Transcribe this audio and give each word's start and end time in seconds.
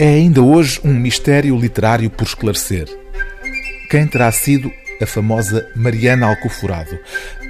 É 0.00 0.06
ainda 0.06 0.40
hoje 0.40 0.80
um 0.82 0.94
mistério 0.94 1.54
literário 1.58 2.08
por 2.08 2.24
esclarecer. 2.24 2.88
Quem 3.90 4.06
terá 4.06 4.32
sido 4.32 4.72
a 4.98 5.04
famosa 5.04 5.70
Mariana 5.76 6.26
Alcoforado? 6.26 6.98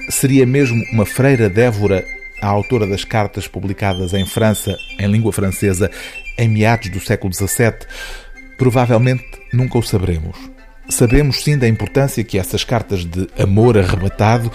Seria 0.09 0.45
mesmo 0.45 0.83
uma 0.93 1.07
freira 1.07 1.49
dévora 1.49 2.05
a 2.43 2.49
autora 2.49 2.89
das 2.89 3.05
cartas 3.05 3.47
publicadas 3.47 4.15
em 4.15 4.27
França, 4.27 4.77
em 4.99 5.07
língua 5.07 5.33
francesa, 5.33 5.93
em 6.37 6.49
meados 6.49 6.89
do 6.89 6.99
século 6.99 7.33
XVII? 7.33 7.87
Provavelmente 8.59 9.23
nunca 9.53 9.79
o 9.79 9.83
saberemos. 9.83 10.37
Sabemos 10.89 11.45
sim 11.45 11.57
da 11.57 11.69
importância 11.69 12.25
que 12.25 12.37
essas 12.37 12.65
cartas 12.65 13.05
de 13.05 13.29
amor 13.39 13.79
arrebatado 13.79 14.51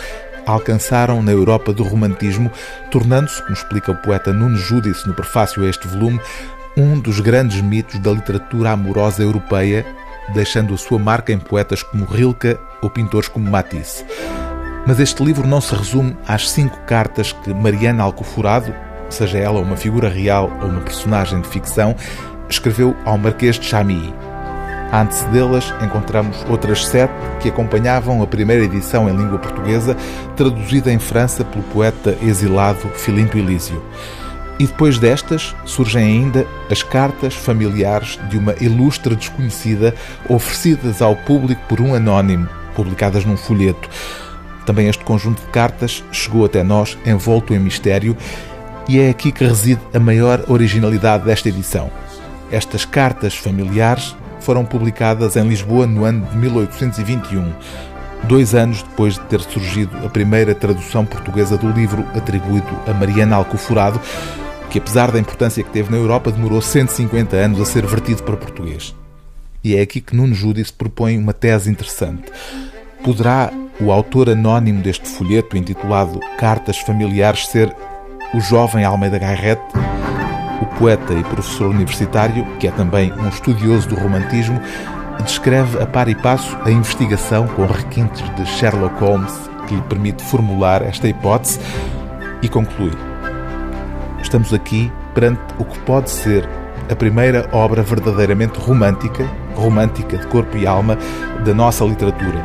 alcançaram 0.45 1.23
na 1.23 1.31
Europa 1.31 1.71
do 1.71 1.83
romantismo, 1.83 2.51
tornando-se, 2.91 3.41
como 3.41 3.53
explica 3.53 3.93
o 3.93 4.01
poeta 4.01 4.33
Nuno 4.33 4.57
Judice 4.57 5.07
no 5.07 5.13
prefácio 5.13 5.63
a 5.63 5.69
este 5.69 5.87
volume, 5.87 6.19
um 6.77 6.99
dos 6.99 7.19
grandes 7.19 7.61
mitos 7.61 7.99
da 7.99 8.11
literatura 8.11 8.71
amorosa 8.71 9.23
europeia, 9.23 9.85
deixando 10.33 10.73
a 10.73 10.77
sua 10.77 10.99
marca 10.99 11.31
em 11.31 11.39
poetas 11.39 11.81
como 11.81 12.05
Rilke 12.05 12.57
ou 12.81 12.89
pintores 12.89 13.29
como 13.29 13.49
Matisse. 13.49 14.05
Mas 14.85 14.99
este 14.99 15.23
livro 15.23 15.47
não 15.47 15.61
se 15.61 15.73
resume 15.73 16.15
às 16.27 16.49
cinco 16.49 16.77
cartas 16.85 17.31
que 17.31 17.53
Mariana 17.53 18.03
Alcoforado, 18.03 18.73
seja 19.09 19.37
ela 19.37 19.59
uma 19.59 19.77
figura 19.77 20.09
real 20.09 20.51
ou 20.61 20.67
uma 20.67 20.81
personagem 20.81 21.41
de 21.41 21.47
ficção, 21.47 21.95
escreveu 22.49 22.95
ao 23.05 23.17
Marquês 23.17 23.57
de 23.57 23.65
Chamilly. 23.65 24.13
A 24.91 25.01
antecedê-las, 25.01 25.73
encontramos 25.81 26.45
outras 26.49 26.85
sete 26.85 27.13
que 27.39 27.49
acompanhavam 27.49 28.21
a 28.21 28.27
primeira 28.27 28.63
edição 28.63 29.09
em 29.09 29.15
língua 29.15 29.39
portuguesa, 29.39 29.95
traduzida 30.35 30.91
em 30.91 30.99
França 30.99 31.43
pelo 31.43 31.63
poeta 31.63 32.15
exilado 32.21 32.87
Filipe 32.95 33.39
Elísio. 33.39 33.81
E 34.57 34.65
depois 34.65 34.97
destas 34.97 35.53
surgem 35.65 36.03
ainda 36.03 36.47
as 36.71 36.81
cartas 36.81 37.33
familiares 37.33 38.17
de 38.29 38.37
uma 38.37 38.55
ilustre 38.61 39.15
desconhecida 39.15 39.93
oferecidas 40.29 41.01
ao 41.01 41.15
público 41.15 41.61
por 41.67 41.81
um 41.81 41.93
anónimo, 41.93 42.47
publicadas 42.73 43.25
num 43.25 43.35
folheto. 43.35 43.89
Também 44.65 44.87
este 44.87 45.03
conjunto 45.03 45.41
de 45.41 45.47
cartas 45.49 46.03
chegou 46.11 46.45
até 46.45 46.63
nós 46.63 46.97
envolto 47.05 47.53
em 47.53 47.59
mistério 47.59 48.15
e 48.87 48.99
é 48.99 49.09
aqui 49.09 49.31
que 49.31 49.43
reside 49.43 49.81
a 49.93 49.99
maior 49.99 50.43
originalidade 50.47 51.25
desta 51.25 51.49
edição. 51.49 51.91
Estas 52.51 52.85
cartas 52.85 53.35
familiares 53.35 54.15
foram 54.39 54.63
publicadas 54.63 55.35
em 55.35 55.47
Lisboa 55.47 55.87
no 55.87 56.05
ano 56.05 56.25
de 56.27 56.37
1821, 56.37 57.51
dois 58.23 58.53
anos 58.53 58.83
depois 58.83 59.15
de 59.15 59.21
ter 59.21 59.41
surgido 59.41 59.97
a 60.05 60.09
primeira 60.09 60.53
tradução 60.53 61.05
portuguesa 61.05 61.57
do 61.57 61.69
livro 61.69 62.05
atribuído 62.15 62.67
a 62.87 62.93
Mariana 62.93 63.35
Alcoforado, 63.35 63.99
que 64.69 64.79
apesar 64.79 65.11
da 65.11 65.19
importância 65.19 65.63
que 65.63 65.69
teve 65.69 65.91
na 65.91 65.97
Europa, 65.97 66.31
demorou 66.31 66.61
150 66.61 67.35
anos 67.35 67.61
a 67.61 67.65
ser 67.65 67.85
vertido 67.85 68.23
para 68.23 68.37
português. 68.37 68.95
E 69.63 69.75
é 69.75 69.81
aqui 69.81 69.99
que 69.99 70.15
Nuno 70.15 70.33
Judice 70.33 70.71
propõe 70.71 71.17
uma 71.17 71.33
tese 71.33 71.69
interessante. 71.71 72.31
Poderá 73.03 73.51
o 73.79 73.91
autor 73.91 74.29
anónimo 74.29 74.81
deste 74.81 75.07
folheto, 75.07 75.57
intitulado 75.57 76.19
Cartas 76.37 76.77
Familiares, 76.77 77.47
ser 77.47 77.75
o 78.33 78.39
jovem 78.39 78.83
Almeida 78.83 79.17
Garrett? 79.17 79.61
O 80.61 80.65
poeta 80.77 81.13
e 81.13 81.23
professor 81.23 81.67
universitário, 81.67 82.45
que 82.59 82.67
é 82.67 82.71
também 82.71 83.11
um 83.13 83.27
estudioso 83.27 83.89
do 83.89 83.95
romantismo, 83.95 84.59
descreve 85.23 85.81
a 85.81 85.85
par 85.85 86.07
e 86.07 86.15
passo 86.15 86.55
a 86.63 86.71
investigação 86.71 87.47
com 87.47 87.65
requintes 87.65 88.23
de 88.35 88.45
Sherlock 88.45 88.99
Holmes 89.03 89.33
que 89.67 89.75
lhe 89.75 89.81
permite 89.81 90.23
formular 90.23 90.81
esta 90.81 91.07
hipótese 91.07 91.59
e 92.41 92.47
conclui: 92.47 92.91
Estamos 94.25 94.51
aqui 94.55 94.91
perante 95.13 95.39
o 95.59 95.63
que 95.63 95.77
pode 95.81 96.09
ser 96.09 96.49
a 96.89 96.95
primeira 96.95 97.47
obra 97.53 97.83
verdadeiramente 97.83 98.59
romântica, 98.59 99.23
romântica 99.53 100.17
de 100.17 100.25
corpo 100.25 100.57
e 100.57 100.65
alma, 100.65 100.97
da 101.45 101.53
nossa 101.53 101.85
literatura. 101.85 102.43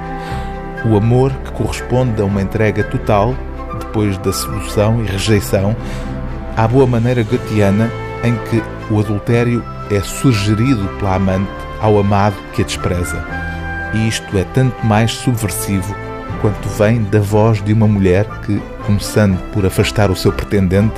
O 0.84 0.94
amor 0.98 1.32
que 1.32 1.52
corresponde 1.52 2.20
a 2.20 2.26
uma 2.26 2.42
entrega 2.42 2.84
total, 2.84 3.34
depois 3.78 4.18
da 4.18 4.30
sedução 4.30 5.02
e 5.02 5.06
rejeição, 5.06 5.74
à 6.54 6.68
boa 6.68 6.86
maneira 6.86 7.22
goetiana 7.22 7.90
em 8.22 8.36
que 8.50 8.62
o 8.92 9.00
adultério 9.00 9.64
é 9.90 10.00
sugerido 10.00 10.86
pela 10.98 11.14
amante 11.14 11.50
ao 11.80 11.98
amado 11.98 12.36
que 12.52 12.60
a 12.60 12.64
despreza. 12.66 13.24
E 13.94 14.06
isto 14.06 14.36
é 14.36 14.44
tanto 14.52 14.84
mais 14.84 15.12
subversivo 15.12 15.96
quanto 16.42 16.68
vem 16.68 17.02
da 17.04 17.20
voz 17.20 17.64
de 17.64 17.72
uma 17.72 17.88
mulher 17.88 18.26
que, 18.42 18.60
começando 18.84 19.40
por 19.50 19.64
afastar 19.64 20.10
o 20.10 20.16
seu 20.16 20.30
pretendente, 20.30 20.94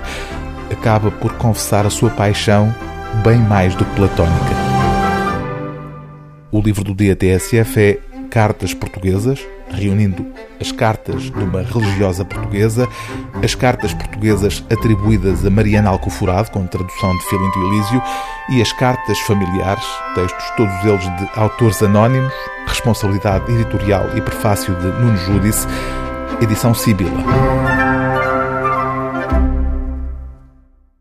acaba 0.73 1.11
por 1.11 1.33
confessar 1.35 1.87
a 1.87 1.91
sua 1.91 2.11
paixão 2.11 2.75
bem 3.23 3.39
mais 3.39 3.75
do 3.75 3.85
que 3.85 3.95
platónica. 3.97 4.73
O 6.51 6.61
livro 6.61 6.85
do 6.85 6.95
dia 6.95 7.17
TSF 7.17 7.81
é 7.81 7.99
Cartas 8.31 8.75
Portuguesas, 8.75 9.41
reunindo 9.71 10.27
as 10.61 10.71
cartas 10.71 11.23
de 11.23 11.39
uma 11.39 11.63
religiosa 11.63 12.25
portuguesa, 12.25 12.89
as 13.43 13.55
cartas 13.55 13.93
portuguesas 13.93 14.65
atribuídas 14.71 15.45
a 15.45 15.51
Mariana 15.51 15.91
Alcoforado, 15.91 16.51
com 16.51 16.67
tradução 16.67 17.17
de 17.17 17.25
Filinto 17.25 17.59
Elísio, 17.59 18.03
e 18.51 18.63
as 18.63 18.73
cartas 18.73 19.19
familiares, 19.21 19.85
textos 20.15 20.45
todos 20.57 20.85
eles 20.85 21.05
de 21.19 21.41
autores 21.41 21.83
anónimos, 21.83 22.33
responsabilidade 22.67 23.51
editorial 23.53 24.07
e 24.17 24.21
prefácio 24.21 24.75
de 24.77 24.87
Nuno 24.87 25.17
Júdice, 25.17 25.67
edição 26.41 26.75
Sibila. 26.75 27.82